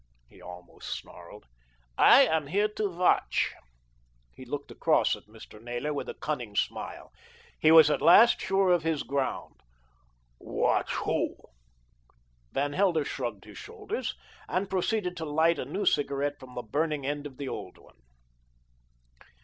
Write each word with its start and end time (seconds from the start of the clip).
he 0.27 0.41
almost 0.41 0.89
snarled. 0.97 1.45
"I 1.95 2.23
am 2.25 2.47
here 2.47 2.67
to 2.69 2.89
watch." 2.89 3.53
He 4.33 4.45
looked 4.45 4.71
across 4.71 5.15
at 5.15 5.27
Mr. 5.27 5.61
Naylor 5.61 5.93
with 5.93 6.09
a 6.09 6.15
cunning 6.15 6.55
smile. 6.55 7.11
He 7.59 7.69
was 7.69 7.91
at 7.91 8.01
last 8.01 8.41
sure 8.41 8.71
of 8.71 8.81
his 8.81 9.03
ground. 9.03 9.61
"Watch 10.39 10.91
who?" 10.93 11.35
Van 12.51 12.73
Helder 12.73 13.05
shrugged 13.05 13.45
his 13.45 13.59
shoulders, 13.59 14.15
and 14.47 14.71
proceeded 14.71 15.15
to 15.17 15.25
light 15.25 15.59
a 15.59 15.65
new 15.65 15.85
cigarette 15.85 16.39
from 16.39 16.55
the 16.55 16.63
burning 16.63 17.05
end 17.05 17.27
of 17.27 17.37
the 17.37 17.47
old 17.47 17.77
one. 17.77 18.01